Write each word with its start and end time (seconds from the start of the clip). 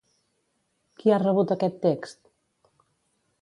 Qui 1.01 1.13
ha 1.13 1.19
rebut 1.23 1.53
aquest 1.57 1.77
text? 1.85 2.19